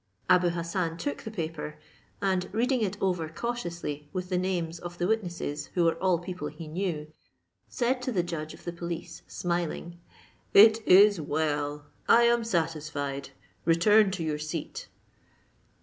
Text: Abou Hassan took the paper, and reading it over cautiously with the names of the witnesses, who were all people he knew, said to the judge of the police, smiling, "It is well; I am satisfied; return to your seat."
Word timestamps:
Abou 0.27 0.49
Hassan 0.49 0.97
took 0.97 1.21
the 1.21 1.29
paper, 1.29 1.77
and 2.23 2.49
reading 2.53 2.81
it 2.81 2.97
over 2.99 3.29
cautiously 3.29 4.09
with 4.11 4.29
the 4.29 4.37
names 4.39 4.79
of 4.79 4.97
the 4.97 5.05
witnesses, 5.07 5.67
who 5.75 5.83
were 5.83 5.93
all 6.01 6.17
people 6.17 6.47
he 6.47 6.67
knew, 6.67 7.05
said 7.69 8.01
to 8.01 8.11
the 8.11 8.23
judge 8.23 8.55
of 8.55 8.63
the 8.63 8.73
police, 8.73 9.21
smiling, 9.27 9.99
"It 10.55 10.79
is 10.87 11.21
well; 11.21 11.85
I 12.09 12.23
am 12.23 12.43
satisfied; 12.43 13.29
return 13.63 14.09
to 14.13 14.23
your 14.23 14.39
seat." 14.39 14.87